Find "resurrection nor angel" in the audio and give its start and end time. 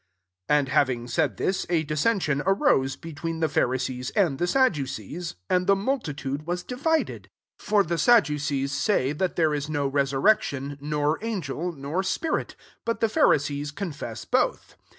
9.91-11.71